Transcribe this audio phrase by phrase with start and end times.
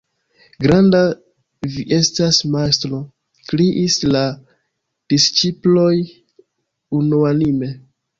[0.63, 0.99] "Granda
[1.73, 3.01] vi estas majstro!"
[3.51, 4.23] Kriis la
[5.15, 5.93] disĉiploj
[7.01, 7.71] unuanime.